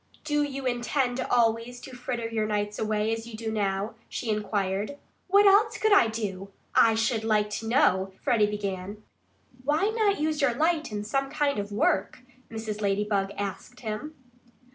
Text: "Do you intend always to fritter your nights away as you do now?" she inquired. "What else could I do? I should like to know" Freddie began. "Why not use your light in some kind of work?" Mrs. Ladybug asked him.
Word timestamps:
"Do 0.23 0.41
you 0.41 0.65
intend 0.65 1.19
always 1.19 1.79
to 1.81 1.95
fritter 1.95 2.27
your 2.27 2.47
nights 2.47 2.79
away 2.79 3.13
as 3.13 3.27
you 3.27 3.35
do 3.35 3.51
now?" 3.51 3.93
she 4.09 4.31
inquired. 4.31 4.97
"What 5.27 5.45
else 5.45 5.77
could 5.77 5.93
I 5.93 6.07
do? 6.07 6.49
I 6.73 6.95
should 6.95 7.23
like 7.23 7.51
to 7.51 7.67
know" 7.67 8.11
Freddie 8.23 8.49
began. 8.49 9.03
"Why 9.63 9.89
not 9.89 10.19
use 10.19 10.41
your 10.41 10.55
light 10.55 10.91
in 10.91 11.03
some 11.03 11.29
kind 11.29 11.59
of 11.59 11.71
work?" 11.71 12.21
Mrs. 12.49 12.81
Ladybug 12.81 13.29
asked 13.37 13.81
him. 13.81 14.15